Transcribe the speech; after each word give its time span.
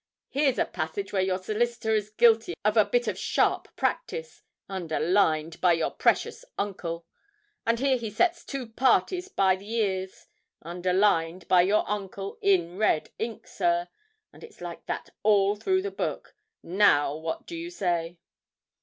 'Here's 0.29 0.57
a 0.57 0.65
passage 0.65 1.13
where 1.13 1.21
your 1.21 1.37
solicitor 1.37 1.93
is 1.93 2.09
guilty 2.09 2.55
of 2.65 2.75
a 2.75 2.85
bit 2.85 3.07
of 3.07 3.19
sharp 3.19 3.67
practice 3.75 4.41
underlined 4.67 5.61
by 5.61 5.73
your 5.73 5.91
precious 5.91 6.43
uncle! 6.57 7.05
And 7.67 7.77
here 7.79 7.97
he 7.97 8.09
sets 8.09 8.43
two 8.43 8.65
parties 8.69 9.29
by 9.29 9.55
the 9.57 9.69
ears 9.71 10.25
underlined 10.63 11.47
by 11.47 11.61
your 11.61 11.87
uncle, 11.87 12.39
in 12.41 12.79
red 12.79 13.11
ink, 13.19 13.45
sir; 13.45 13.89
and 14.33 14.43
it's 14.43 14.59
like 14.59 14.87
that 14.87 15.11
all 15.21 15.55
through 15.55 15.83
the 15.83 15.91
book. 15.91 16.33
Now 16.63 17.15
what 17.15 17.45
do 17.45 17.55
you 17.55 17.69
say?' 17.69 18.17